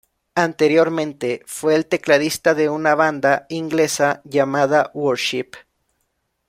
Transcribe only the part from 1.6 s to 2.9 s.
el tecladista de